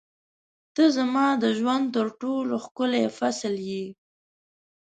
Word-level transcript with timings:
•ته 0.75 0.83
زما 0.97 1.27
د 1.43 1.45
ژوند 1.57 1.85
تر 1.95 2.07
ټولو 2.21 2.53
ښکلی 2.65 3.05
فصل 3.17 3.55
یې. 3.69 3.85